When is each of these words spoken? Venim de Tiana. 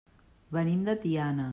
Venim 0.57 0.81
de 0.89 0.97
Tiana. 1.07 1.49